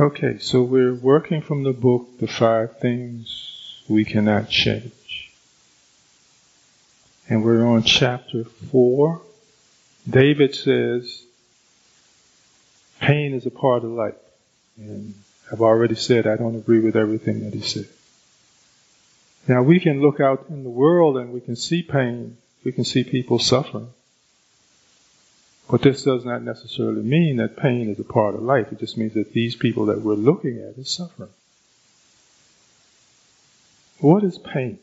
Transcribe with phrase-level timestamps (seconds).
[0.00, 5.32] Okay, so we're working from the book, The Five Things We Cannot Change.
[7.28, 9.22] And we're on chapter four.
[10.08, 11.24] David says,
[13.00, 14.14] pain is a part of life.
[14.76, 15.14] And
[15.50, 17.88] I've already said I don't agree with everything that he said.
[19.48, 22.36] Now we can look out in the world and we can see pain.
[22.62, 23.88] We can see people suffering.
[25.70, 28.72] But this does not necessarily mean that pain is a part of life.
[28.72, 31.28] It just means that these people that we're looking at is suffering.
[34.00, 34.78] What is pain?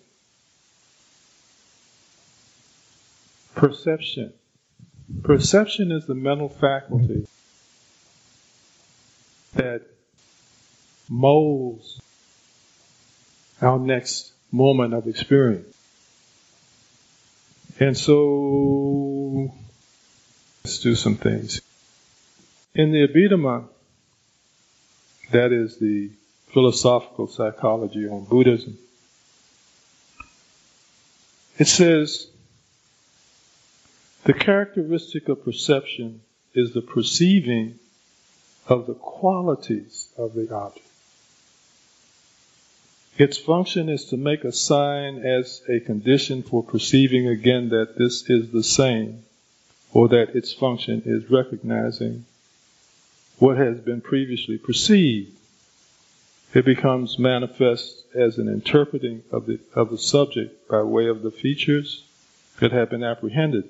[3.56, 4.34] Perception.
[5.24, 7.26] Perception is the mental faculty
[9.54, 9.82] that
[11.10, 12.00] molds
[13.62, 15.74] our next moment of experience.
[17.80, 19.54] And so
[20.66, 21.62] Let's do some things.
[22.74, 23.66] In the Abhidhamma,
[25.32, 26.10] that is the
[26.54, 28.76] philosophical psychology on Buddhism,
[31.60, 32.32] it says
[34.24, 36.22] the characteristic of perception
[36.56, 37.78] is the perceiving
[38.68, 40.88] of the qualities of the object.
[43.20, 48.28] Its function is to make a sign as a condition for perceiving again that this
[48.32, 49.22] is the same
[49.96, 52.26] or that its function is recognizing
[53.40, 55.32] what has been previously perceived.
[56.54, 61.32] It becomes manifest as an interpreting of the, of the subject by way of the
[61.32, 62.04] features
[62.60, 63.70] that have been apprehended.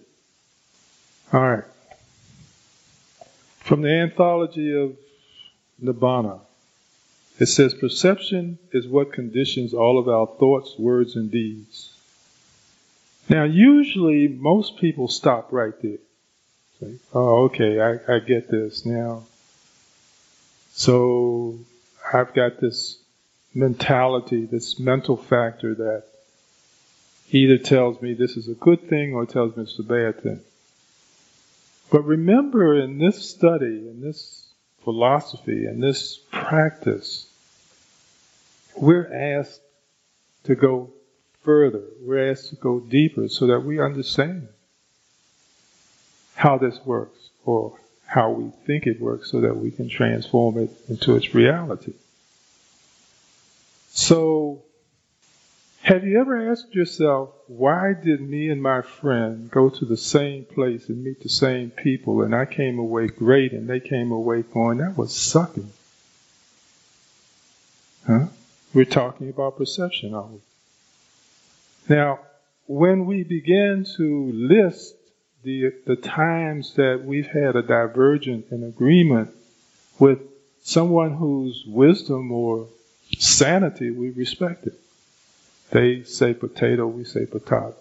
[1.31, 1.66] Alright.
[3.59, 4.98] From the anthology of
[5.84, 6.40] Nibbana,
[7.38, 11.96] it says perception is what conditions all of our thoughts, words, and deeds.
[13.30, 15.98] Now, usually most people stop right there
[17.14, 19.23] oh, okay, I, I get this now.
[20.73, 21.59] So
[22.14, 23.00] I've got this
[23.54, 26.03] mentality, this mental factor that
[27.31, 30.41] either tells me this is a good thing or tells me it's a bad thing.
[31.91, 34.47] But remember in this study, in this
[34.84, 37.28] philosophy, in this practice,
[38.75, 39.62] we're asked
[40.44, 40.91] to go
[41.44, 41.84] further.
[42.02, 44.50] We're asked to go deeper so that we understand
[46.35, 50.69] how this works or how we think it works so that we can transform it
[50.88, 51.94] into its reality.
[53.91, 54.63] So,
[55.81, 60.46] have you ever asked yourself, why did me and my friend go to the same
[60.46, 64.41] place and meet the same people and I came away great and they came away
[64.41, 65.72] going, that was sucking?
[68.06, 68.28] Huh?
[68.73, 70.40] We're talking about perception, aren't we?
[71.88, 72.19] Now,
[72.67, 74.96] when we begin to list
[75.45, 79.29] the, the times that we've had a divergent in agreement
[80.00, 80.19] with
[80.63, 82.67] someone whose wisdom or
[83.19, 84.73] sanity we respected.
[85.69, 87.75] They say potato, we say potato.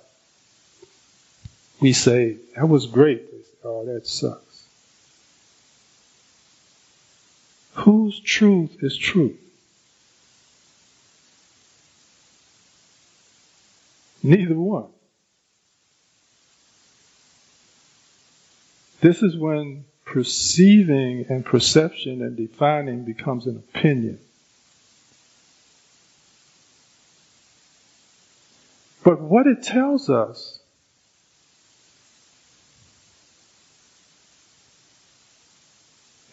[1.80, 3.30] We say, that was great.
[3.30, 4.66] They say, oh, that sucks.
[7.76, 9.40] Whose truth is truth?
[14.22, 14.93] Neither one.
[19.04, 24.18] This is when perceiving and perception and defining becomes an opinion.
[29.04, 30.58] But what it tells us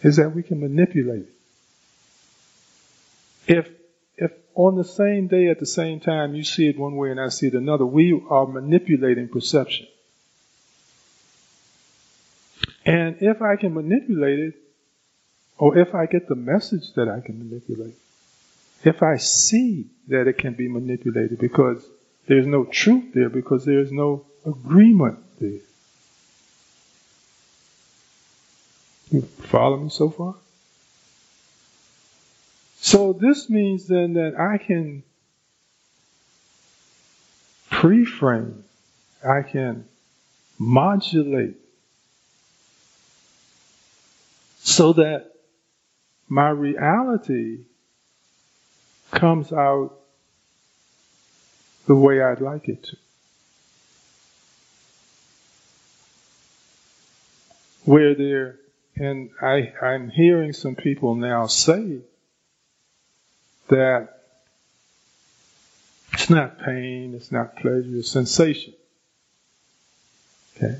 [0.02, 1.26] is that we can manipulate
[3.46, 3.54] it.
[3.54, 3.68] If
[4.16, 7.20] if on the same day at the same time you see it one way and
[7.20, 9.88] I see it another, we are manipulating perception.
[12.84, 14.54] And if I can manipulate it,
[15.58, 17.94] or if I get the message that I can manipulate,
[18.84, 21.86] if I see that it can be manipulated because
[22.26, 25.60] there's no truth there, because there's no agreement there.
[29.10, 30.34] You follow me so far?
[32.80, 35.04] So this means then that I can
[37.70, 38.64] pre-frame,
[39.24, 39.84] I can
[40.58, 41.61] modulate
[44.62, 45.32] so that
[46.28, 47.64] my reality
[49.10, 49.98] comes out
[51.86, 52.96] the way I'd like it to.
[57.84, 58.60] Where there,
[58.96, 61.98] and I, I'm hearing some people now say
[63.68, 64.20] that
[66.12, 68.74] it's not pain, it's not pleasure, it's sensation.
[70.56, 70.78] Okay?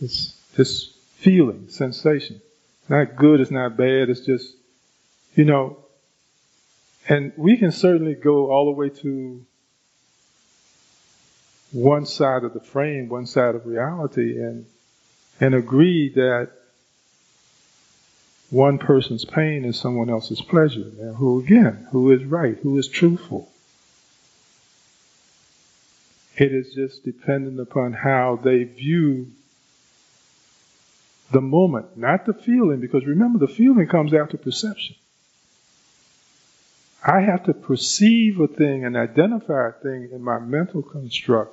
[0.00, 0.86] It's this
[1.18, 2.40] feeling, sensation
[2.88, 4.54] not good, it's not bad, it's just,
[5.34, 5.78] You know,
[7.08, 9.44] and we can certainly go all the way to
[11.72, 14.66] one side of the frame, one side of reality, and
[15.40, 16.50] and agree that
[18.50, 20.90] one person's pain is someone else's pleasure.
[20.98, 23.50] Now, who again, who is right, who is truthful?
[26.36, 29.28] It is just dependent upon how they view
[31.32, 34.96] the moment, not the feeling, because remember, the feeling comes after perception.
[37.04, 41.52] I have to perceive a thing and identify a thing in my mental construct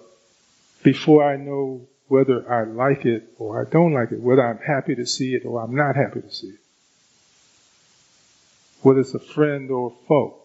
[0.83, 4.95] before I know whether I like it or I don't like it, whether I'm happy
[4.95, 6.59] to see it or I'm not happy to see it,
[8.81, 10.39] whether it's a friend or a foe.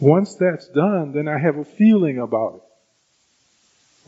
[0.00, 2.73] Once that's done, then I have a feeling about it.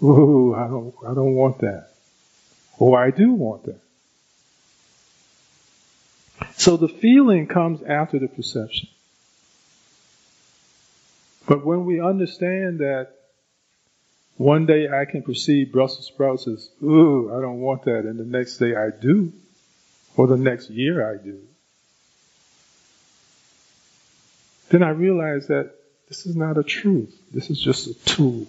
[0.03, 1.89] Ooh, I don't, I don't want that.
[2.79, 3.81] Or I do want that.
[6.57, 8.89] So the feeling comes after the perception.
[11.47, 13.11] But when we understand that
[14.37, 18.25] one day I can perceive Brussels sprouts as, ooh, I don't want that, and the
[18.25, 19.33] next day I do,
[20.17, 21.41] or the next year I do,
[24.69, 25.73] then I realize that
[26.09, 27.17] this is not a truth.
[27.33, 28.47] This is just a tool.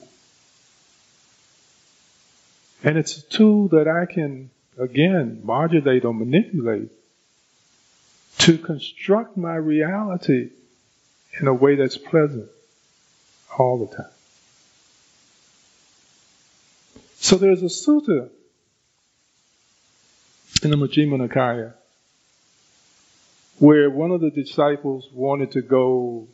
[2.84, 6.92] And it's a tool that I can, again, modulate or manipulate
[8.40, 10.52] to construct my reality
[11.40, 12.50] in a way that's pleasant
[13.58, 14.12] all the time.
[17.20, 18.30] So there's a sutta
[20.64, 21.74] in the Majjhima Nikaya
[23.60, 26.28] where one of the disciples wanted to go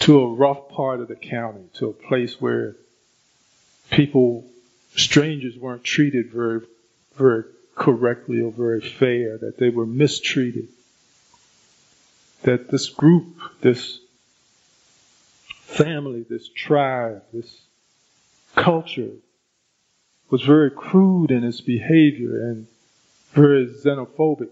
[0.00, 2.76] to a rough part of the county, to a place where
[3.90, 4.46] people,
[4.96, 6.60] strangers weren't treated very,
[7.16, 7.44] very
[7.74, 10.68] correctly or very fair, that they were mistreated.
[12.42, 14.00] That this group, this
[15.62, 17.60] family, this tribe, this
[18.56, 19.12] culture
[20.30, 22.66] was very crude in its behavior and
[23.32, 24.50] very xenophobic.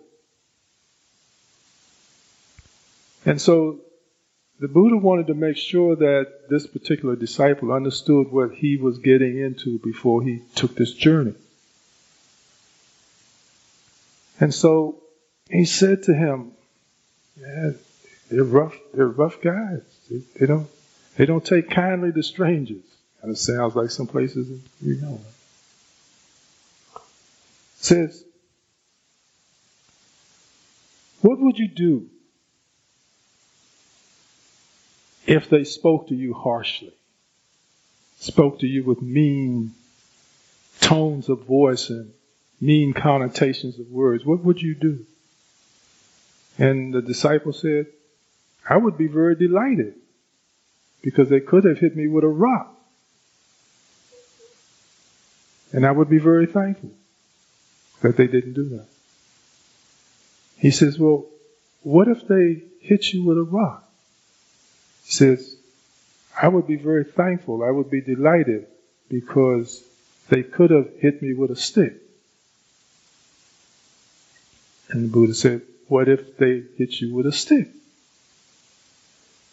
[3.25, 3.81] And so
[4.61, 9.39] the Buddha wanted to make sure that this particular disciple understood what he was getting
[9.39, 11.35] into before he took this journey.
[14.41, 15.03] And so
[15.49, 16.53] he said to him,
[17.41, 17.71] yeah,
[18.31, 19.83] they're rough, they're rough guys.
[20.11, 20.69] They, they don't,
[21.17, 22.83] they don't take kindly to strangers.
[23.21, 25.21] Kind of sounds like some places you know.
[27.77, 28.25] Says,
[31.21, 32.09] what would you do
[35.29, 36.93] if they spoke to you harshly,
[38.19, 39.73] spoke to you with mean
[40.81, 42.11] tones of voice and
[42.63, 44.25] mean connotations of words?
[44.25, 45.05] What would you do?
[46.57, 47.87] And the disciple said,
[48.69, 49.95] I would be very delighted
[51.03, 52.75] because they could have hit me with a rock.
[55.73, 56.91] And I would be very thankful
[58.01, 58.87] that they didn't do that.
[60.57, 61.27] He says, Well,
[61.83, 63.88] what if they hit you with a rock?
[65.09, 65.57] He says,
[66.41, 67.65] I would be very thankful.
[67.65, 68.67] I would be delighted
[69.09, 69.83] because
[70.29, 71.95] they could have hit me with a stick.
[74.91, 77.69] And the Buddha said, What if they hit you with a stick?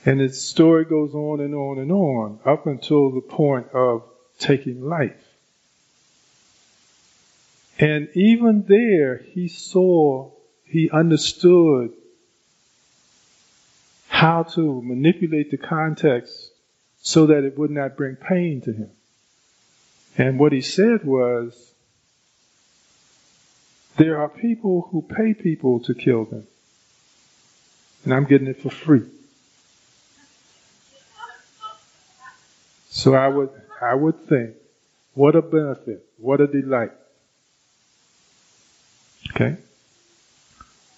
[0.03, 4.03] And the story goes on and on and on up until the point of
[4.39, 5.23] taking life.
[7.79, 10.31] And even there, he saw,
[10.65, 11.93] he understood
[14.15, 16.51] how to manipulate the context
[17.01, 18.89] so that it would not bring pain to him.
[20.17, 21.73] And what he said was,
[23.97, 26.47] there are people who pay people to kill them.
[28.05, 29.05] And I'm getting it for free.
[32.89, 33.49] So I would,
[33.81, 34.55] I would think,
[35.13, 36.91] what a benefit, what a delight
[39.31, 39.57] Okay?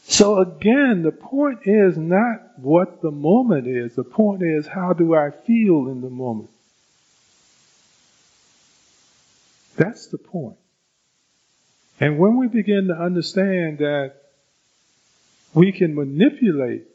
[0.10, 3.96] So again, the point is not what the moment is.
[3.96, 6.50] The point is how do I feel in the moment?
[9.76, 10.58] That's the point.
[12.00, 14.14] And when we begin to understand that
[15.54, 16.86] we can manipulate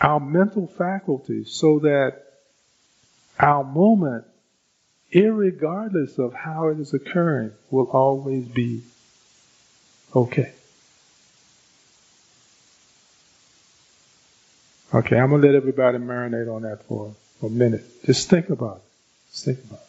[0.00, 2.22] our mental faculties so that
[3.38, 4.24] our moment
[5.12, 8.82] irregardless of how it is occurring, will always be
[10.14, 10.52] Okay.
[14.94, 17.84] Okay, I'm going to let everybody marinate on that for a minute.
[18.04, 18.82] Just think about it.
[19.32, 19.86] Just think about it.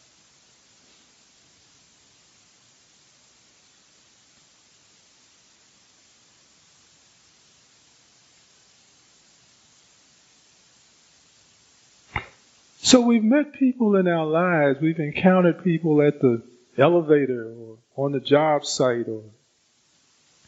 [12.88, 16.42] So we've met people in our lives, we've encountered people at the
[16.78, 19.24] elevator or on the job site or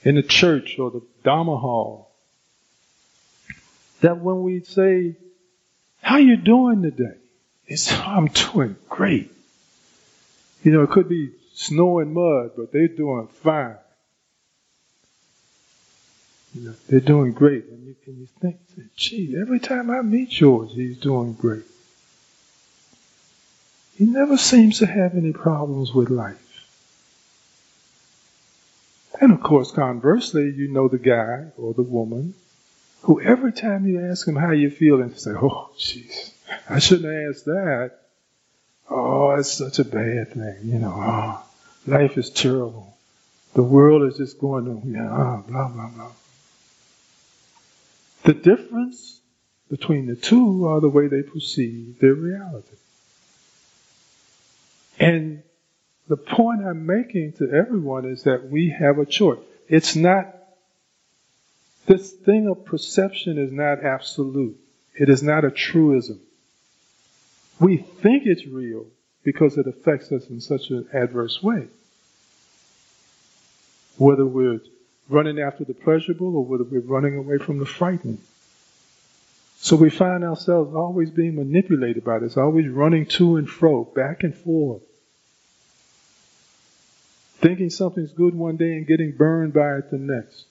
[0.03, 2.11] in the church or the Dharma hall.
[4.01, 5.15] That when we say,
[6.01, 7.17] how you doing today?
[7.67, 9.31] It's, I'm doing great.
[10.63, 13.77] You know, it could be snow and mud, but they're doing fine.
[16.53, 17.65] You know, they're doing great.
[17.65, 18.57] And you, and you think,
[18.95, 21.63] gee, every time I meet George, he's doing great.
[23.97, 26.48] He never seems to have any problems with life.
[29.19, 32.35] And of course, conversely, you know the guy or the woman
[33.01, 36.31] who every time you ask him how you feel, and say, oh, jeez,
[36.69, 37.91] I shouldn't asked that.
[38.89, 40.93] Oh, it's such a bad thing, you know.
[40.95, 41.43] Oh,
[41.85, 42.97] life is terrible.
[43.53, 46.11] The world is just going to, you know, oh, blah, blah, blah.
[48.23, 49.19] The difference
[49.69, 52.75] between the two are the way they perceive their reality.
[54.99, 55.43] And
[56.09, 59.37] the point I'm making to everyone is that we have a choice.
[59.67, 60.35] It's not,
[61.85, 64.59] this thing of perception is not absolute.
[64.95, 66.19] It is not a truism.
[67.59, 68.87] We think it's real
[69.23, 71.67] because it affects us in such an adverse way.
[73.97, 74.61] Whether we're
[75.09, 78.19] running after the pleasurable or whether we're running away from the frightening.
[79.57, 84.23] So we find ourselves always being manipulated by this, always running to and fro, back
[84.23, 84.81] and forth.
[87.39, 90.45] Thinking something's good one day and getting burned by it the next.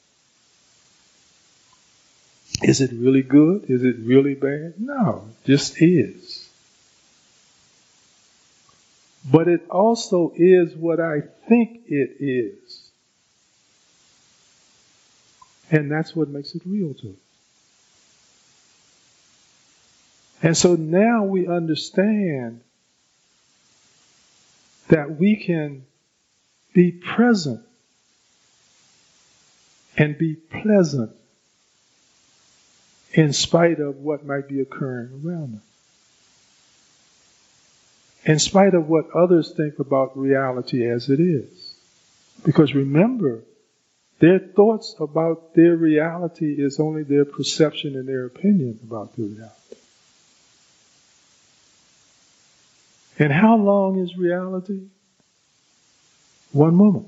[2.62, 3.66] Is it really good?
[3.68, 4.74] Is it really bad?
[4.78, 6.48] No, it just is.
[9.30, 12.90] But it also is what I think it is.
[15.70, 17.14] And that's what makes it real to us.
[20.42, 22.62] And so now we understand
[24.88, 25.84] that we can
[26.78, 27.60] be present
[29.96, 31.10] and be pleasant
[33.12, 35.62] in spite of what might be occurring around us.
[38.24, 41.74] In spite of what others think about reality as it is.
[42.44, 43.42] Because remember,
[44.20, 49.50] their thoughts about their reality is only their perception and their opinion about reality.
[53.18, 54.82] And how long is reality?
[56.52, 57.06] One moment.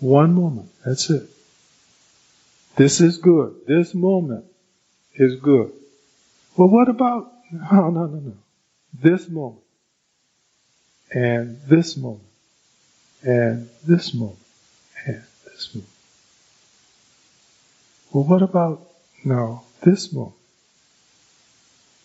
[0.00, 0.70] One moment.
[0.84, 1.28] That's it.
[2.76, 3.54] This is good.
[3.66, 4.44] This moment
[5.14, 5.72] is good.
[6.56, 8.34] Well, what about, no, no, no, no.
[8.92, 9.62] This moment.
[11.10, 12.22] And this moment.
[13.22, 14.38] And this moment.
[15.06, 15.90] And this moment.
[18.12, 18.86] Well, what about,
[19.24, 20.34] no, this moment?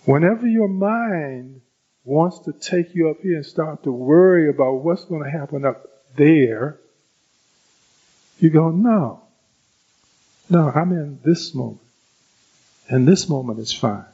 [0.06, 1.62] Whenever your mind
[2.03, 5.65] wants to take you up here and start to worry about what's going to happen
[5.65, 6.79] up there,
[8.39, 9.22] you go, no.
[10.50, 11.79] No, I'm in this moment.
[12.89, 14.05] And this moment is fine.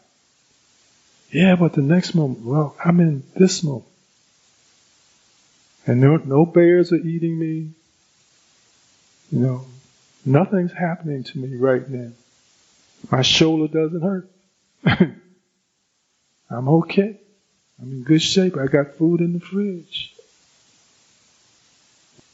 [1.32, 3.86] Yeah, but the next moment, well, I'm in this moment.
[5.86, 7.72] And no, no bears are eating me.
[9.32, 9.66] You know,
[10.26, 12.12] nothing's happening to me right now.
[13.10, 14.30] My shoulder doesn't hurt.
[16.50, 17.20] I'm okay.
[17.80, 18.58] I'm in good shape.
[18.58, 20.16] I got food in the fridge.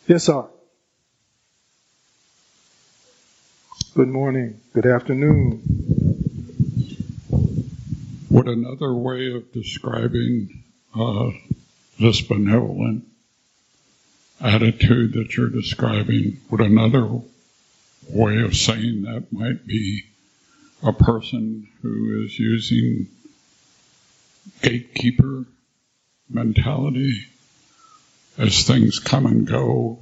[0.08, 0.46] Yes, sir.
[3.94, 4.60] Good morning.
[4.74, 5.62] Good afternoon.
[8.30, 10.64] Would another way of describing
[10.96, 11.32] uh,
[12.00, 13.06] this benevolent
[14.40, 17.22] attitude that you're describing, would another
[18.10, 20.04] way of saying that might be
[20.82, 23.08] a person who is using
[24.62, 25.46] gatekeeper
[26.30, 27.26] mentality.
[28.38, 30.00] As things come and go,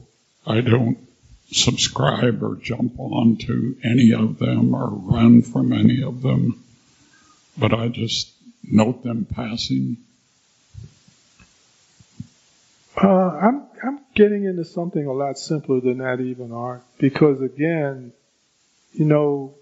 [0.48, 0.98] I don't
[1.52, 6.64] subscribe or jump on to any of them or run from any of them,
[7.58, 8.32] but I just
[8.64, 9.98] note them passing.
[13.02, 18.14] Uh, I'm I'm getting into something a lot simpler than that, even art, because again,
[18.94, 19.56] you know,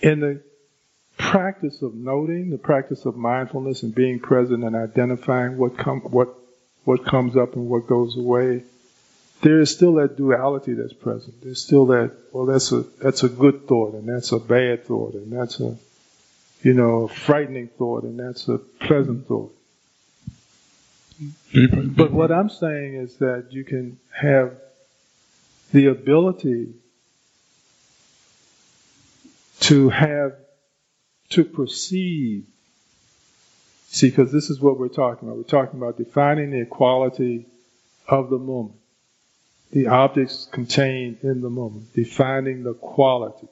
[0.00, 0.42] in the
[1.18, 6.34] practice of noting, the practice of mindfulness and being present and identifying what come what
[6.84, 8.62] what comes up and what goes away,
[9.42, 11.42] there is still that duality that's present.
[11.42, 15.14] There's still that well that's a that's a good thought and that's a bad thought
[15.14, 15.76] and that's a
[16.62, 19.54] you know, a frightening thought and that's a pleasant thought.
[21.52, 24.56] But what I'm saying is that you can have
[25.72, 26.74] the ability
[29.60, 30.34] to have
[31.30, 32.44] to perceive
[33.90, 35.38] See, because this is what we're talking about.
[35.38, 37.46] We're talking about defining the equality
[38.06, 38.76] of the moment,
[39.72, 43.48] the objects contained in the moment, defining the quality.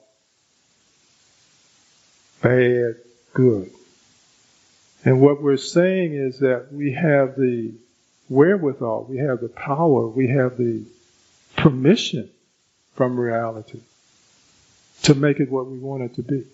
[2.41, 2.97] Bad,
[3.33, 3.71] good.
[5.03, 7.73] And what we're saying is that we have the
[8.29, 10.83] wherewithal, we have the power, we have the
[11.55, 12.29] permission
[12.93, 13.79] from reality
[15.03, 16.45] to make it what we want it to be.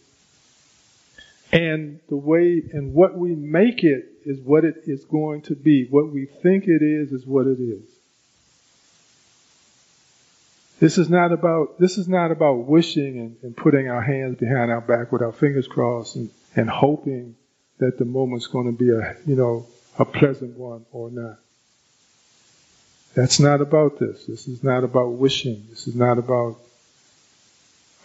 [1.53, 5.86] And the way and what we make it is what it is going to be.
[5.88, 7.83] What we think it is is what it is.
[10.79, 14.72] This is not about this is not about wishing and, and putting our hands behind
[14.72, 17.36] our back with our fingers crossed and, and hoping
[17.77, 19.67] that the moment's going to be a you know
[20.00, 21.38] a pleasant one or not.
[23.13, 24.25] That's not about this.
[24.25, 25.67] This is not about wishing.
[25.69, 26.57] This is not about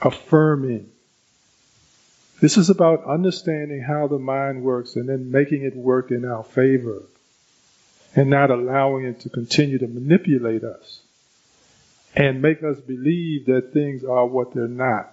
[0.02, 0.90] affirming.
[2.40, 6.45] This is about understanding how the mind works and then making it work in our
[6.45, 7.02] favor
[8.14, 11.00] and not allowing it to continue to manipulate us
[12.14, 15.12] and make us believe that things are what they're not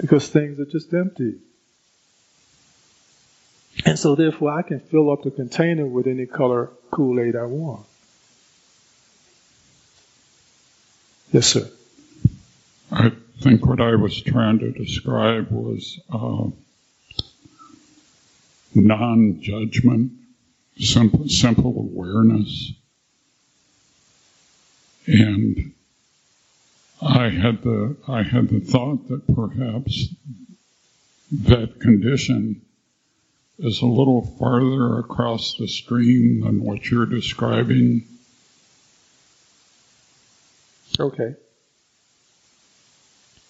[0.00, 1.34] because things are just empty.
[3.84, 7.86] And so therefore I can fill up the container with any color Kool-Aid I want.
[11.32, 11.70] Yes, sir.
[12.90, 16.48] I think what I was trying to describe was uh,
[18.74, 20.12] non judgment,
[20.78, 22.72] simple, simple awareness.
[25.06, 25.72] And
[27.00, 30.08] I had the I had the thought that perhaps
[31.32, 32.60] that condition
[33.58, 38.04] is a little farther across the stream than what you're describing.
[40.98, 41.34] Okay.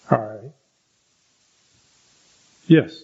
[0.09, 0.51] All right.
[2.67, 3.03] Yes.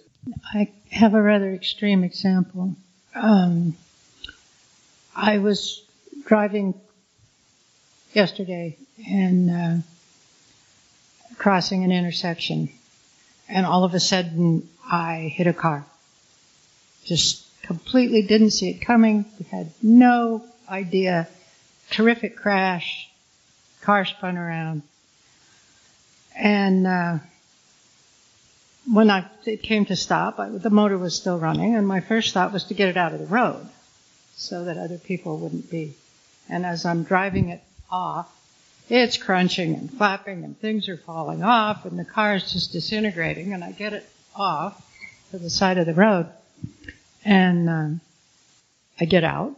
[0.53, 2.75] I have a rather extreme example.
[3.15, 3.75] Um,
[5.15, 5.83] I was
[6.25, 6.73] driving
[8.13, 8.77] yesterday
[9.09, 9.75] and uh,
[11.37, 12.69] crossing an intersection,
[13.49, 15.85] and all of a sudden I hit a car.
[17.05, 21.27] Just completely didn't see it coming, had no idea.
[21.89, 23.09] Terrific crash,
[23.81, 24.81] car spun around.
[26.37, 27.17] And uh,
[28.91, 32.33] when I, it came to stop, I, the motor was still running, and my first
[32.33, 33.67] thought was to get it out of the road
[34.35, 35.95] so that other people wouldn't be.
[36.47, 38.33] And as I'm driving it off,
[38.87, 43.53] it's crunching and flapping, and things are falling off, and the car is just disintegrating.
[43.53, 44.85] And I get it off
[45.31, 46.27] to the side of the road,
[47.25, 48.01] and um,
[48.99, 49.57] I get out,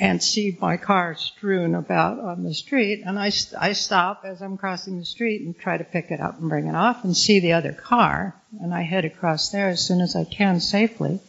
[0.00, 3.02] and see my car strewn about on the street.
[3.04, 6.40] And I, I stop as I'm crossing the street and try to pick it up
[6.40, 8.34] and bring it off and see the other car.
[8.62, 11.20] And I head across there as soon as I can safely.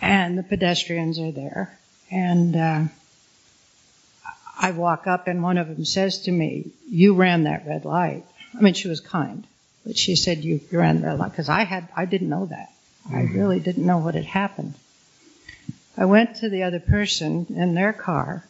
[0.00, 1.76] And the pedestrians are there.
[2.08, 2.84] And uh,
[4.58, 8.24] I walk up and one of them says to me, You ran that red light.
[8.56, 9.44] I mean, she was kind,
[9.84, 11.32] but she said, You, you ran the red light.
[11.32, 12.72] Because I, had, I didn't know that.
[13.08, 13.16] Mm-hmm.
[13.16, 14.74] I really didn't know what had happened.
[15.96, 18.44] I went to the other person in their car,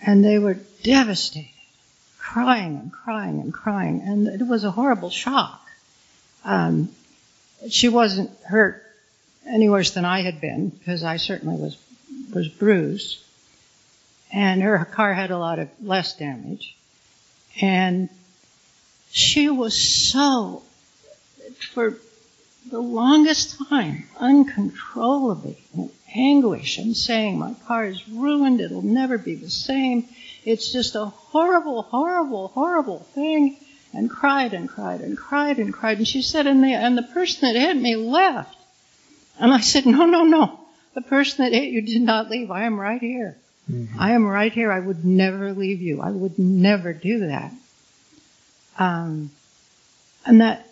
[0.00, 1.48] and they were devastated,
[2.18, 5.60] crying and crying and crying, and it was a horrible shock.
[6.44, 6.90] Um,
[7.68, 8.82] she wasn't hurt
[9.46, 11.76] any worse than I had been, because I certainly was
[12.32, 13.18] was bruised,
[14.32, 16.74] and her car had a lot of less damage,
[17.60, 18.08] and
[19.10, 20.62] she was so
[21.74, 21.94] for
[22.70, 25.58] the longest time uncontrollably
[26.14, 30.08] anguish and saying, My car is ruined, it'll never be the same.
[30.44, 33.56] It's just a horrible, horrible, horrible thing.
[33.94, 35.98] And cried and cried and cried and cried.
[35.98, 38.56] And she said, and the, and the person that hit me left.
[39.38, 40.60] And I said, No, no, no.
[40.94, 42.50] The person that hit you did not leave.
[42.50, 43.36] I am right here.
[43.70, 43.98] Mm-hmm.
[43.98, 44.72] I am right here.
[44.72, 46.00] I would never leave you.
[46.00, 47.52] I would never do that.
[48.78, 49.30] Um,
[50.26, 50.66] and that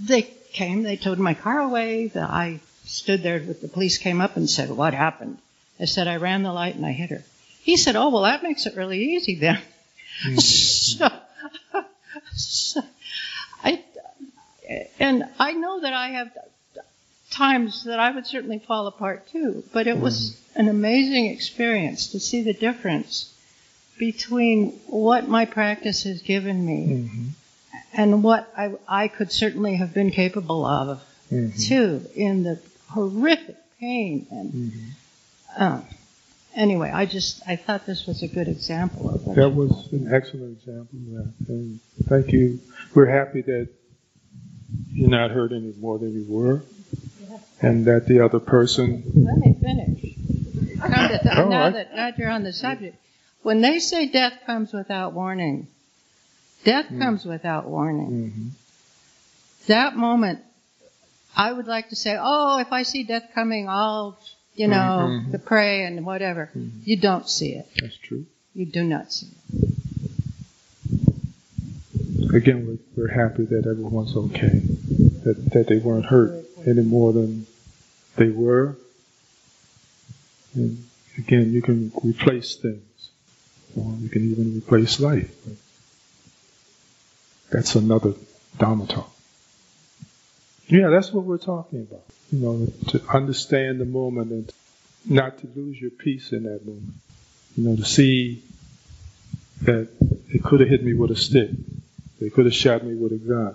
[0.00, 2.08] they came, they towed my car away.
[2.08, 5.38] The, I stood there with the police came up and said, what happened?
[5.78, 7.22] I said, I ran the light and I hit her.
[7.62, 9.60] He said, oh, well, that makes it really easy then.
[10.24, 10.38] Mm-hmm.
[10.38, 11.08] so,
[12.34, 12.80] so,
[13.62, 13.84] I,
[14.98, 16.30] and I know that I have
[17.30, 20.60] times that I would certainly fall apart too, but it was mm-hmm.
[20.60, 23.32] an amazing experience to see the difference
[23.98, 27.26] between what my practice has given me mm-hmm
[27.96, 31.58] and what I, I could certainly have been capable of mm-hmm.
[31.58, 35.62] too in the horrific pain and mm-hmm.
[35.62, 35.84] um,
[36.54, 40.12] anyway i just i thought this was a good example of that That was an
[40.12, 42.60] excellent example of that and thank you
[42.94, 43.68] we're happy that
[44.92, 46.62] you're not hurt any more than you were
[47.62, 49.02] and that the other person.
[49.14, 50.14] Let me finish.
[50.78, 52.96] Come to th- Oh, now I- that now you're on the subject,
[53.42, 55.66] when they say death comes without warning,
[56.64, 57.00] death Hmm.
[57.00, 58.54] comes without warning.
[59.66, 59.66] Mhm.
[59.68, 60.40] That moment,
[61.36, 64.18] I would like to say, oh, if I see death coming, I'll,
[64.54, 65.32] you know, Mhm.
[65.32, 66.50] to pray and whatever.
[66.56, 66.70] Mhm.
[66.84, 67.68] You don't see it.
[67.80, 68.24] That's true.
[68.54, 69.34] You do not see it.
[72.34, 74.60] Again, we're, we're happy that everyone's okay,
[75.24, 77.46] that that they weren't hurt any more than
[78.16, 78.76] they were.
[80.54, 80.84] And
[81.18, 83.10] again, you can replace things,
[83.76, 85.30] or you can even replace life.
[87.50, 88.14] That's another
[88.58, 89.12] Dharma talk.
[90.68, 92.04] Yeah, that's what we're talking about.
[92.32, 94.52] You know, to understand the moment and
[95.04, 96.94] not to lose your peace in that moment.
[97.56, 98.42] You know, to see
[99.62, 99.88] that
[100.28, 101.50] it could have hit me with a stick.
[102.20, 103.54] They could have shot me with a gun.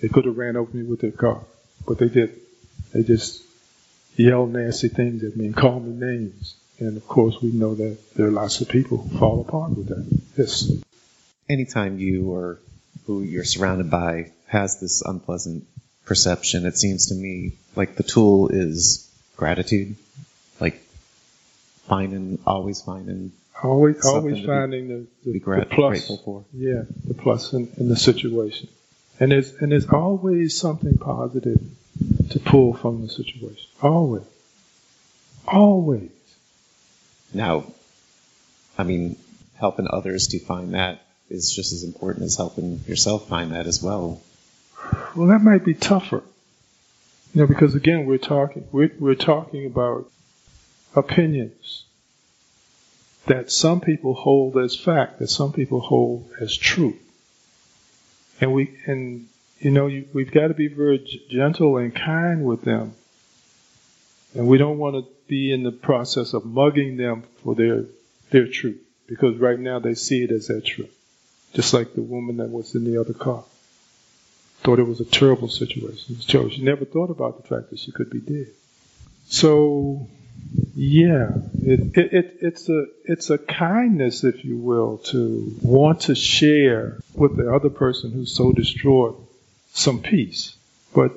[0.00, 1.40] They could have ran over me with their car.
[1.86, 2.38] But they didn't.
[2.92, 3.42] They just
[4.16, 6.54] yelled nasty things at me and called me names.
[6.78, 9.88] And of course, we know that there are lots of people who fall apart with
[9.88, 10.20] that.
[10.36, 10.70] Yes.
[11.48, 12.60] anytime you or
[13.06, 15.66] who you're surrounded by has this unpleasant
[16.06, 19.96] perception, it seems to me like the tool is gratitude.
[20.58, 20.80] Like
[21.86, 26.06] finding, always finding, Always, always be- finding the, the, the plus.
[26.24, 26.44] for.
[26.52, 28.68] Yeah, the plus in, in the situation.
[29.18, 31.60] And there's, and there's always something positive
[32.30, 33.66] to pull from the situation.
[33.82, 34.24] Always.
[35.48, 36.10] Always.
[37.32, 37.64] Now,
[38.76, 39.16] I mean,
[39.54, 43.82] helping others to find that is just as important as helping yourself find that as
[43.82, 44.20] well.
[45.16, 46.22] Well, that might be tougher.
[47.32, 50.10] You know, because again, we're talking we're, we're talking about
[50.94, 51.84] opinions
[53.24, 57.00] that some people hold as fact, that some people hold as truth,
[58.40, 59.26] and we and
[59.58, 60.98] you know you, we've got to be very
[61.30, 62.94] gentle and kind with them,
[64.34, 67.84] and we don't want to be in the process of mugging them for their
[68.30, 70.94] their truth, because right now they see it as their truth,
[71.54, 73.44] just like the woman that was in the other car
[74.66, 76.16] thought it was a terrible situation.
[76.18, 78.48] She never thought about the fact that she could be dead.
[79.28, 80.08] So,
[80.74, 81.30] yeah,
[81.62, 86.98] it, it, it, it's a it's a kindness, if you will, to want to share
[87.14, 89.14] with the other person who's so distraught
[89.72, 90.56] some peace,
[90.92, 91.12] but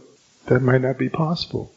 [0.46, 1.72] that might not be possible.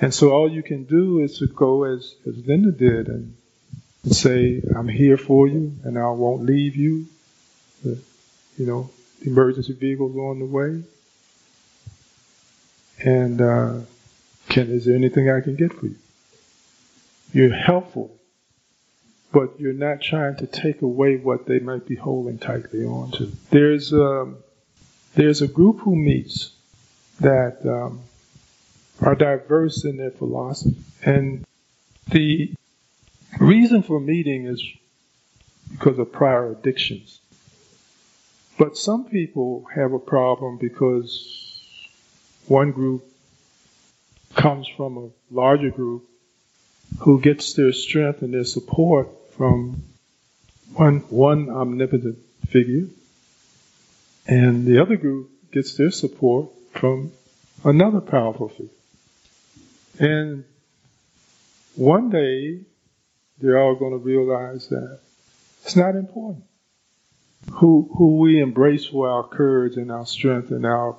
[0.00, 3.36] And so all you can do is to go as as Linda did and,
[4.04, 7.08] and say, "I'm here for you, and I won't leave you."
[7.84, 7.96] Uh,
[8.56, 8.90] you know,
[9.22, 10.82] emergency vehicle's on the way.
[12.98, 13.80] And uh,
[14.48, 15.96] can is there anything I can get for you?
[17.32, 18.16] You're helpful,
[19.32, 23.30] but you're not trying to take away what they might be holding tightly on to.
[23.50, 24.38] There's um,
[25.14, 26.52] there's a group who meets
[27.20, 28.00] that um,
[29.00, 31.44] are diverse in their philosophy, and
[32.10, 32.54] the
[33.38, 34.62] reason for meeting is
[35.72, 37.20] because of prior addictions.
[38.58, 41.60] But some people have a problem because
[42.46, 43.04] one group
[44.34, 46.04] comes from a larger group
[47.00, 49.82] who gets their strength and their support from
[50.74, 52.86] one, one omnipotent figure,
[54.26, 57.12] and the other group gets their support from
[57.64, 58.70] another powerful figure.
[59.98, 60.44] And
[61.74, 62.60] one day,
[63.38, 65.00] they're all going to realize that
[65.62, 66.44] it's not important
[67.52, 70.96] who who we embrace for our courage and our strength and our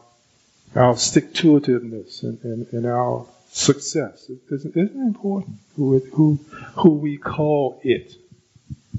[0.76, 4.30] our stick to itiveness and, and, and our success.
[4.30, 6.40] It isn't, isn't important who who
[6.76, 8.16] who we call it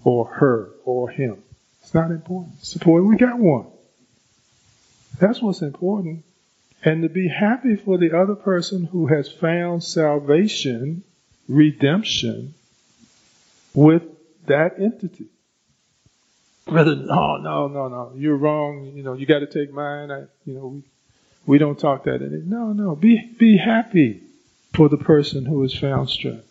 [0.04, 1.42] or her or him.
[1.82, 2.56] It's not important.
[2.60, 3.66] It's important we got one.
[5.18, 6.24] That's what's important.
[6.84, 11.02] And to be happy for the other person who has found salvation,
[11.48, 12.54] redemption
[13.74, 14.02] with
[14.46, 15.26] that entity
[16.70, 18.12] rather than, oh no no no.
[18.16, 18.92] You're wrong.
[18.94, 20.10] You know you got to take mine.
[20.10, 20.82] I, you know we,
[21.46, 22.46] we don't talk that it.
[22.46, 22.94] No no.
[22.94, 24.22] Be be happy
[24.74, 26.44] for the person who is found strength.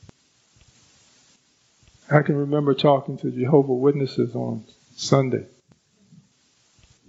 [2.09, 4.63] I can remember talking to Jehovah Witnesses on
[4.95, 5.45] Sunday.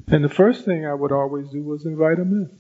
[0.09, 2.51] And the first thing I would always do was invite them in.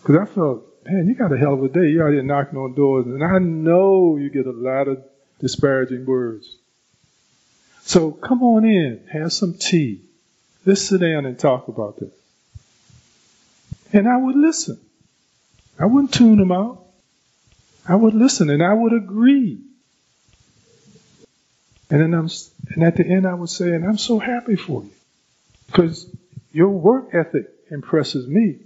[0.00, 1.88] Because I felt man you got a hell of a day.
[1.88, 3.06] You're out here knocking on doors.
[3.06, 5.02] And I know you get a lot of
[5.40, 6.56] disparaging words
[7.84, 10.00] so come on in, have some tea.
[10.64, 12.10] Let's sit down and talk about this.
[13.92, 14.80] And I would listen.
[15.78, 16.82] I wouldn't tune them out.
[17.86, 19.60] I would listen and I would agree.
[21.90, 22.30] And then I'm,
[22.70, 24.90] and at the end I would say, and I'm so happy for you.
[25.66, 26.08] Because
[26.52, 28.60] your work ethic impresses me.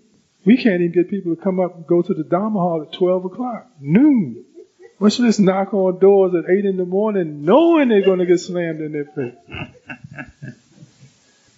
[0.44, 2.92] We can't even get people to come up and go to the Dharma hall at
[2.92, 4.44] 12 o'clock, noon.
[5.01, 8.39] Let's just knock on doors at 8 in the morning knowing they're going to get
[8.39, 9.35] slammed in their face.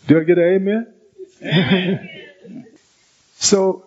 [0.07, 0.95] Do I get an amen?
[3.39, 3.87] so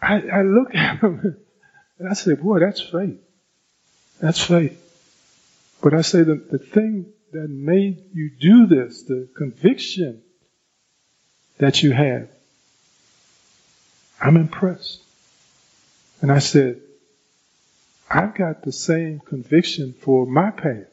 [0.00, 1.36] I, I look at them
[1.98, 3.18] and I say, boy, that's faith.
[4.20, 4.80] That's faith.
[5.82, 10.22] But I say the, the thing that made you do this, the conviction
[11.58, 12.28] that you have,
[14.20, 15.02] I'm impressed.
[16.20, 16.80] And I said,
[18.14, 20.86] I've got the same conviction for my path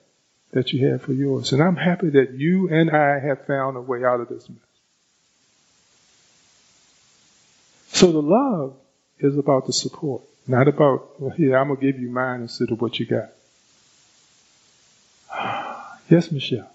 [0.53, 1.53] that you have for yours.
[1.53, 4.57] And I'm happy that you and I have found a way out of this mess.
[7.89, 8.75] So the love
[9.19, 12.71] is about the support, not about, well, here, I'm going to give you mine instead
[12.71, 13.29] of what you got.
[16.09, 16.71] yes, Michelle.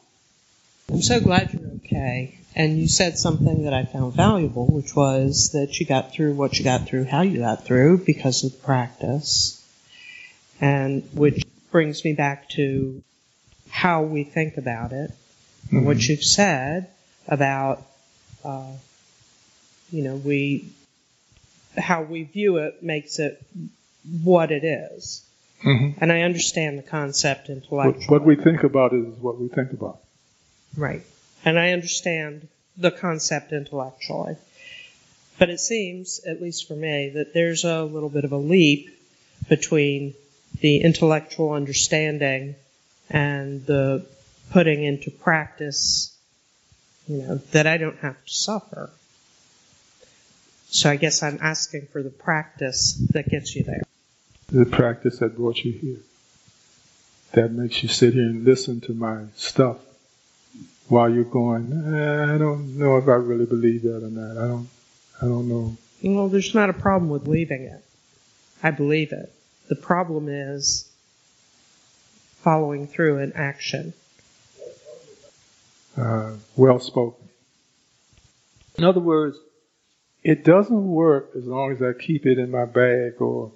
[0.92, 2.38] I'm so glad you're okay.
[2.54, 6.56] And you said something that I found valuable, which was that you got through what
[6.56, 9.65] you got through, how you got through, because of practice.
[10.60, 13.02] And which brings me back to
[13.68, 15.10] how we think about it.
[15.66, 15.84] Mm-hmm.
[15.84, 16.88] What you've said
[17.28, 17.82] about,
[18.44, 18.72] uh,
[19.90, 20.68] you know, we,
[21.76, 23.44] how we view it makes it
[24.22, 25.24] what it is.
[25.64, 25.98] Mm-hmm.
[26.02, 28.06] And I understand the concept intellectually.
[28.06, 29.98] What, what we think about is what we think about.
[30.76, 31.02] Right.
[31.44, 34.36] And I understand the concept intellectually.
[35.38, 38.88] But it seems, at least for me, that there's a little bit of a leap
[39.48, 40.14] between
[40.60, 42.54] the intellectual understanding
[43.10, 44.06] and the
[44.50, 46.16] putting into practice,
[47.06, 48.90] you know, that I don't have to suffer.
[50.68, 53.82] So I guess I'm asking for the practice that gets you there.
[54.48, 55.98] The practice that brought you here.
[57.32, 59.78] That makes you sit here and listen to my stuff
[60.88, 64.36] while you're going, eh, I don't know if I really believe that or not.
[64.36, 64.68] I don't,
[65.20, 65.76] I don't know.
[66.02, 67.84] Well, there's not a problem with leaving it.
[68.62, 69.32] I believe it.
[69.68, 70.90] The problem is
[72.42, 73.92] following through in action.
[75.96, 77.28] Uh, well spoken.
[78.78, 79.38] In other words,
[80.22, 83.52] it doesn't work as long as I keep it in my bag or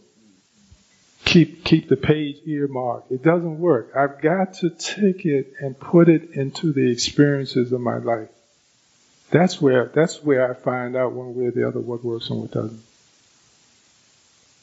[1.25, 3.13] keep keep the page earmarked.
[3.13, 3.93] It doesn't work.
[3.95, 8.31] I've got to take it and put it into the experiences of my life.
[9.31, 12.41] That's where that's where I find out one way or the other what works and
[12.41, 12.83] what doesn't.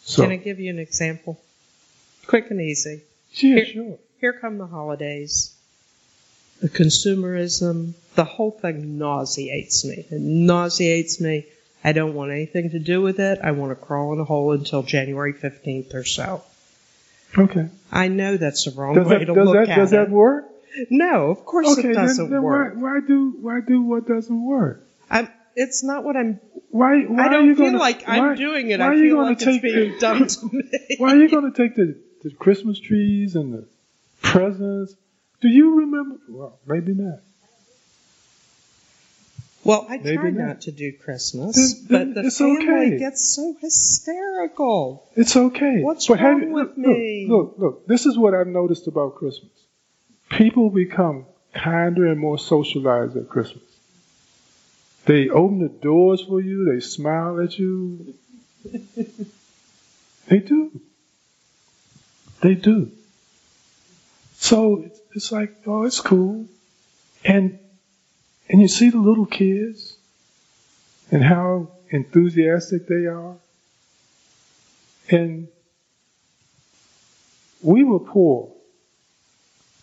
[0.07, 1.37] So, Can I give you an example?
[2.27, 3.01] Quick and easy.
[3.33, 3.99] Yeah, here, sure.
[4.21, 5.53] Here come the holidays.
[6.61, 10.05] The consumerism, the whole thing nauseates me.
[10.09, 11.45] It nauseates me.
[11.83, 13.39] I don't want anything to do with it.
[13.43, 16.41] I want to crawl in a hole until January 15th or so.
[17.37, 17.67] Okay.
[17.91, 19.97] I know that's the wrong does way that, to look that, at does it.
[19.97, 20.45] Does that work?
[20.89, 22.75] No, of course okay, it doesn't then, then work.
[22.75, 24.87] Why, why, do why do what doesn't work?
[25.09, 26.39] I'm, it's not what I'm.
[26.69, 27.01] Why?
[27.03, 28.79] why I don't feel gonna, like I'm doing it.
[28.79, 30.95] I feel like it's being the, done to me.
[30.97, 33.67] why are you going to take the, the Christmas trees and the
[34.21, 34.95] presents?
[35.41, 36.17] Do you remember?
[36.29, 37.19] Well, maybe not.
[39.63, 40.47] Well, I Maybe try not.
[40.47, 40.61] not.
[40.61, 42.99] to do Christmas, then, then but the family okay.
[42.99, 45.05] gets so hysterical.
[45.17, 45.81] It's okay.
[45.81, 47.27] What's but wrong you, with look, me?
[47.29, 47.87] Look, look, look.
[47.87, 49.51] This is what I've noticed about Christmas.
[50.29, 53.63] People become kinder and more socialized at Christmas.
[55.07, 56.65] They open the doors for you.
[56.65, 58.13] They smile at you.
[60.27, 60.81] they do.
[62.41, 62.91] They do.
[64.35, 66.45] So it's, like, oh, it's cool.
[67.23, 67.57] And
[68.49, 69.97] and you see the little kids
[71.09, 73.35] and how enthusiastic they are.
[75.09, 75.47] And
[77.61, 78.53] we were poor,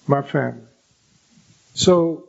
[0.07, 0.63] my family.
[1.75, 2.29] So,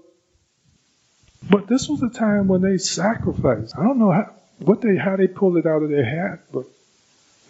[1.50, 3.78] but this was a time when they sacrificed.
[3.78, 6.66] I don't know how, what they, how they pulled it out of their hat, but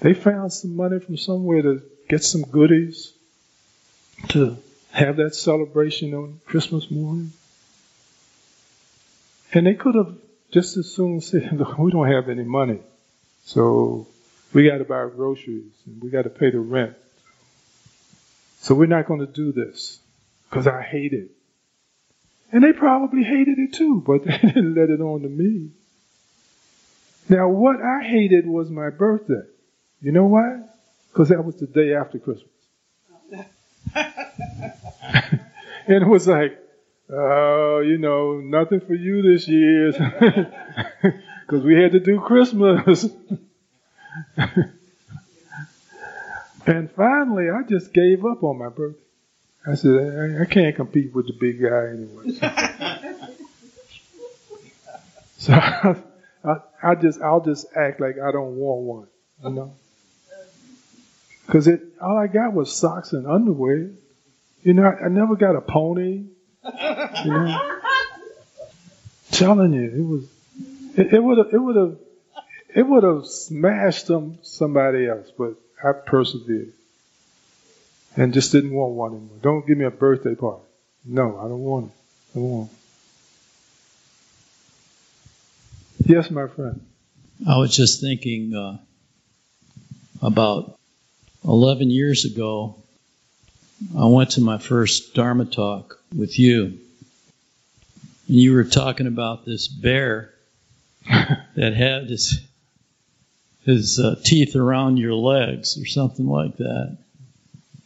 [0.01, 3.13] they found some money from somewhere to get some goodies
[4.29, 4.57] to
[4.91, 7.31] have that celebration on Christmas morning.
[9.53, 10.15] And they could have
[10.51, 12.79] just as soon said, look, we don't have any money.
[13.43, 14.07] So
[14.53, 16.95] we got to buy groceries and we got to pay the rent.
[18.61, 19.99] So we're not going to do this
[20.49, 21.34] because I hate it.
[22.51, 25.69] And they probably hated it too, but they didn't let it on to me.
[27.27, 29.41] Now, what I hated was my birthday.
[30.01, 30.61] You know why?
[31.11, 32.51] Because that was the day after Christmas.
[33.95, 34.03] and
[35.87, 36.59] it was like,
[37.09, 39.91] oh, you know, nothing for you this year
[41.41, 43.07] because we had to do Christmas.
[46.67, 49.04] and finally, I just gave up on my birthday.
[49.67, 52.37] I said, I, I can't compete with the big guy anyway.
[55.37, 55.95] so I,
[56.43, 59.07] I, I just I'll just act like I don't want one,
[59.43, 59.73] you know.
[61.47, 63.91] Cause it all I got was socks and underwear.
[64.61, 66.25] You know, I, I never got a pony.
[66.63, 67.79] You know,
[69.31, 70.27] telling you, it was
[70.97, 71.97] it would have it would have
[72.75, 76.73] it would have smashed them somebody else, but I persevered
[78.15, 79.37] and just didn't want one anymore.
[79.41, 80.63] Don't give me a birthday party.
[81.05, 81.91] No, I don't want it.
[82.31, 82.77] I don't want it.
[86.07, 86.85] Yes, my friend.
[87.47, 88.77] I was just thinking uh,
[90.21, 90.77] about
[91.43, 92.75] 11 years ago,
[93.97, 96.79] I went to my first Dharma talk with you.
[98.27, 100.33] And you were talking about this bear
[101.09, 102.39] that had his,
[103.63, 106.97] his uh, teeth around your legs or something like that.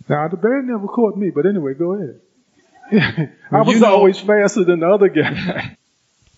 [0.10, 2.20] Now, the bear never caught me, but anyway, go ahead.
[3.52, 5.78] I was you know- always faster than the other guy.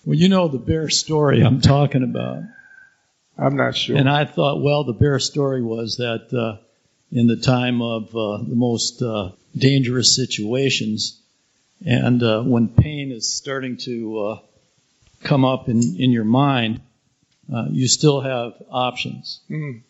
[0.04, 2.42] Well, you know the bear story I'm talking about.
[3.38, 3.96] I'm not sure.
[3.96, 6.60] And I thought, well, the bear story was that uh,
[7.12, 11.20] in the time of uh, the most uh, dangerous situations,
[11.86, 14.38] and uh, when pain is starting to uh,
[15.22, 16.80] come up in, in your mind,
[17.54, 19.38] uh, you still have options.
[19.48, 19.82] Mm.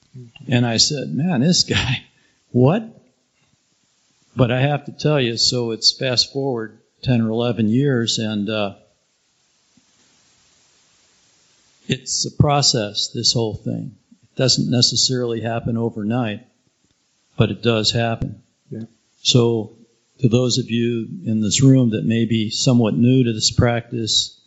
[0.47, 2.05] And I said, man, this guy,
[2.51, 3.01] what?
[4.35, 8.49] But I have to tell you, so it's fast forward 10 or 11 years, and
[8.49, 8.75] uh,
[11.88, 13.97] it's a process, this whole thing.
[14.23, 16.47] It doesn't necessarily happen overnight,
[17.37, 18.42] but it does happen.
[18.71, 18.85] Yeah.
[19.23, 19.77] So,
[20.21, 24.40] to those of you in this room that may be somewhat new to this practice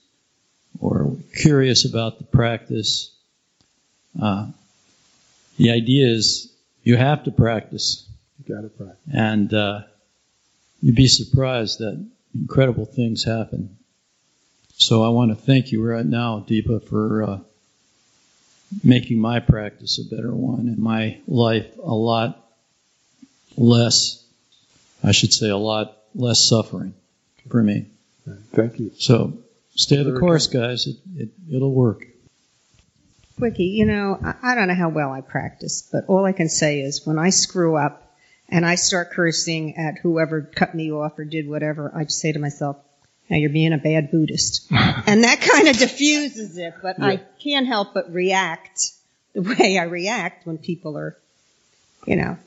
[0.80, 3.14] or curious about the practice,
[4.22, 4.48] uh,
[5.58, 6.52] the idea is
[6.84, 8.08] you have to practice,
[8.46, 8.96] You got it right.
[9.12, 9.82] and uh,
[10.82, 13.78] you'd be surprised that incredible things happen.
[14.78, 17.40] So I want to thank you right now, Deepa, for uh,
[18.84, 22.52] making my practice a better one and my life a lot
[23.58, 24.24] less,
[25.04, 26.94] I should say, a lot less suffering
[27.50, 27.88] for me.
[28.54, 28.92] Thank you.
[28.98, 29.38] So
[29.76, 30.88] stay the course, guys.
[30.88, 32.06] It, it, it'll work.
[33.38, 36.50] Quickie, you know, I, I don't know how well I practice, but all I can
[36.50, 38.05] say is when I screw up
[38.50, 42.32] and I start cursing at whoever cut me off or did whatever, I just say
[42.32, 42.78] to myself,
[43.30, 44.68] now you're being a bad Buddhist.
[44.72, 48.92] and that kind of diffuses it, but I can't help but react
[49.34, 51.18] the way I react when people are,
[52.06, 52.38] you know,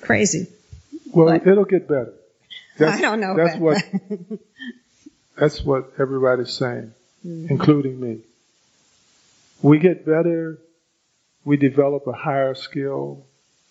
[0.00, 0.46] crazy.
[1.12, 2.12] Well, But- it'll get better.
[2.80, 3.82] I don't know That's what
[5.36, 6.92] that's what everybody's saying,
[7.26, 7.48] Mm-hmm.
[7.50, 8.20] including me.
[9.60, 10.58] We get better.
[11.44, 13.26] We develop a higher skill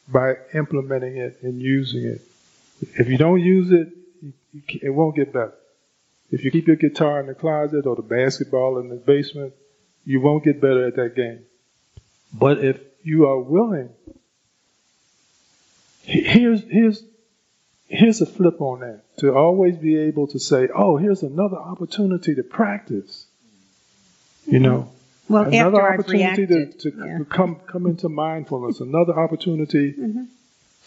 [0.08, 2.22] by implementing it and using it.
[2.82, 3.90] If you don't use it,
[4.82, 5.54] it won't get better.
[6.32, 9.54] If you keep your guitar in the closet or the basketball in the basement,
[10.06, 11.42] you won't get better at that game.
[12.34, 13.90] But if you are willing,
[16.04, 17.04] here's here's
[17.88, 22.36] here's a flip on that to always be able to say, "Oh, here's another opportunity
[22.36, 23.26] to practice."
[24.46, 24.92] You know,
[25.30, 27.20] Well, another opportunity to, to yeah.
[27.30, 30.28] come come into mindfulness, another opportunity Mhm.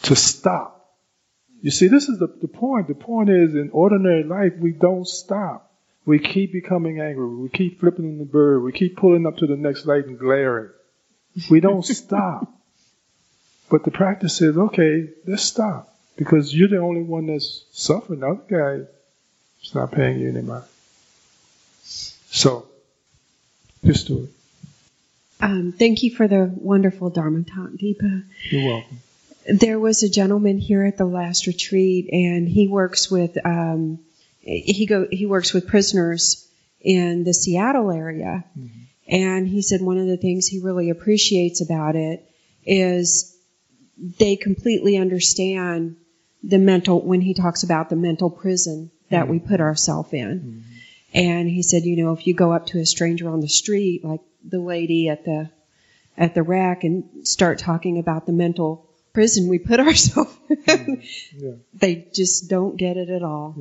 [0.03, 0.77] to stop.
[1.63, 2.89] You see, this is the, the point.
[2.89, 5.71] The point is, in ordinary life, we don't stop.
[6.07, 7.29] We keep becoming angry.
[7.37, 8.63] We keep flipping the bird.
[8.63, 10.71] We keep pulling up to the next light and glaring.
[11.51, 12.51] We don't stop.
[13.71, 15.95] But the practice says, okay, let's stop.
[16.17, 18.21] Because you're the only one that's suffering.
[18.21, 18.87] The other guy
[19.63, 20.65] is not paying you any mind.
[21.85, 22.67] So,
[23.85, 24.31] just do it.
[25.43, 28.25] Um, thank you for the wonderful Dharma talk, Deepa.
[28.51, 28.99] You're welcome.
[29.49, 34.01] There was a gentleman here at the last retreat, and he works with um,
[34.41, 36.47] he go he works with prisoners
[36.81, 38.45] in the Seattle area,
[39.09, 42.23] and he said one of the things he really appreciates about it
[42.65, 43.35] is
[44.19, 45.97] they completely understand
[46.43, 50.65] the mental when he talks about the mental prison that we put ourselves in.
[51.13, 54.05] And he said, you know, if you go up to a stranger on the street,
[54.05, 55.51] like the lady at the
[56.17, 61.03] at the rack, and start talking about the mental prison we put ourselves in,
[61.37, 61.53] Yeah.
[61.75, 63.57] they just don't get it at all.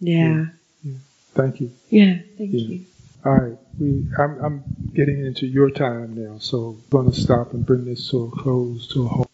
[0.00, 0.46] Yeah.
[0.82, 0.92] Yeah,
[1.34, 1.70] Thank you.
[1.90, 2.18] yeah.
[2.36, 2.60] Thank Yeah.
[2.60, 2.84] you.
[3.24, 4.62] All right, we, I'm, I'm
[4.94, 8.30] getting into your time now, so I'm going to stop and bring this to a
[8.30, 9.30] close, to a halt.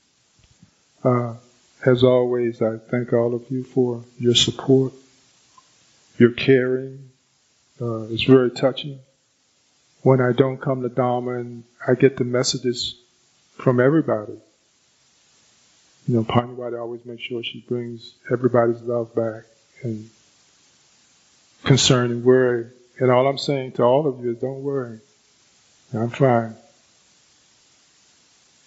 [1.04, 1.34] Uh,
[1.84, 4.94] as always, I thank all of you for your support,
[6.18, 7.10] your caring.
[7.80, 9.00] Uh, it's very touching.
[10.02, 12.94] When I don't come to Dharma and I get the messages
[13.56, 14.34] from everybody.
[16.06, 19.44] You know, Pannavati always makes sure she brings everybody's love back
[19.82, 20.10] and
[21.64, 22.66] concern and worry.
[22.98, 25.00] And all I'm saying to all of you is don't worry.
[25.92, 26.56] I'm fine.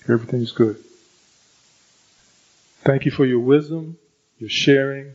[0.09, 0.77] Everything's good.
[2.83, 3.97] Thank you for your wisdom,
[4.39, 5.13] your sharing.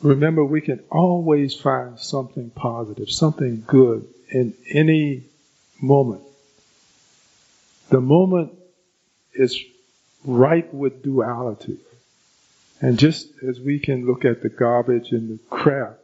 [0.00, 5.24] Remember, we can always find something positive, something good in any
[5.80, 6.22] moment.
[7.90, 8.52] The moment
[9.34, 9.58] is
[10.24, 11.78] ripe with duality.
[12.80, 15.98] And just as we can look at the garbage and the crap,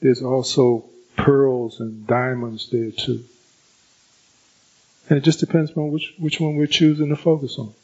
[0.00, 0.86] there's also
[1.16, 3.24] pearls and diamonds there too.
[5.08, 7.74] And it just depends on which, which one we're choosing to focus on.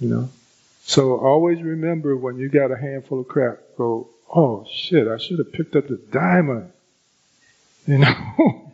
[0.00, 0.30] You know?
[0.90, 5.38] So always remember when you got a handful of crap, go, oh shit, I should
[5.38, 6.72] have picked up the diamond.
[7.86, 8.72] You know?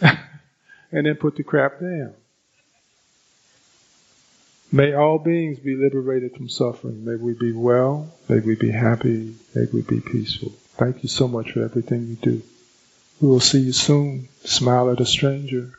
[0.00, 2.14] and then put the crap down.
[4.72, 7.04] May all beings be liberated from suffering.
[7.04, 8.10] May we be well.
[8.30, 9.34] May we be happy.
[9.54, 10.54] May we be peaceful.
[10.78, 12.42] Thank you so much for everything you do.
[13.20, 14.30] We will see you soon.
[14.44, 15.78] Smile at a stranger.